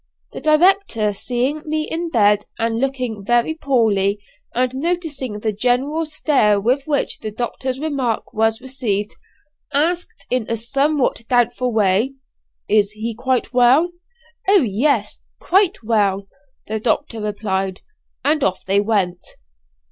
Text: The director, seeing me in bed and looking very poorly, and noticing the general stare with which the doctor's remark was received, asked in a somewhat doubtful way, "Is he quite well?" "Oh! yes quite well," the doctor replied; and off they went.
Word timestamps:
The 0.33 0.41
director, 0.41 1.13
seeing 1.13 1.61
me 1.63 1.87
in 1.87 2.09
bed 2.09 2.47
and 2.57 2.79
looking 2.79 3.23
very 3.23 3.53
poorly, 3.53 4.19
and 4.55 4.73
noticing 4.73 5.37
the 5.41 5.53
general 5.53 6.07
stare 6.07 6.59
with 6.59 6.87
which 6.87 7.19
the 7.19 7.29
doctor's 7.29 7.79
remark 7.79 8.33
was 8.33 8.61
received, 8.61 9.13
asked 9.71 10.25
in 10.31 10.47
a 10.49 10.57
somewhat 10.57 11.21
doubtful 11.29 11.71
way, 11.71 12.15
"Is 12.67 12.93
he 12.93 13.13
quite 13.13 13.53
well?" 13.53 13.91
"Oh! 14.47 14.63
yes 14.63 15.21
quite 15.39 15.83
well," 15.83 16.27
the 16.65 16.79
doctor 16.79 17.21
replied; 17.21 17.81
and 18.25 18.43
off 18.43 18.65
they 18.65 18.79
went. 18.81 19.23